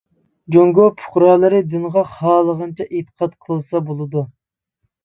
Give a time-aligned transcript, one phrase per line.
[0.55, 4.27] جۇڭگو پۇقرالىرى دىنغا خالىغانچە ئېتىقاد قىلسا بولىدۇ.